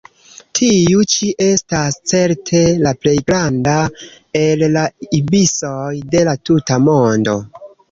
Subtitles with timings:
[0.59, 3.77] Tiu ĉi estas certe la plej granda
[4.41, 4.87] el la
[5.21, 7.41] ibisoj de la tuta mondo.